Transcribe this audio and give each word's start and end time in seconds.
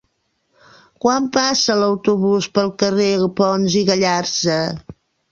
Quan 1.03 1.25
passa 1.35 1.75
l'autobús 1.81 2.47
pel 2.55 2.71
carrer 2.83 3.09
Pons 3.41 3.75
i 3.83 3.83
Gallarza? 3.91 4.57